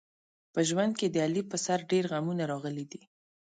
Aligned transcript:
په 0.53 0.59
ژوند 0.69 0.93
کې 0.99 1.07
د 1.09 1.15
علي 1.25 1.41
په 1.51 1.57
سر 1.65 1.79
ډېر 1.91 2.03
غمونه 2.11 2.43
راغلي 2.51 2.85
دي. 2.91 3.01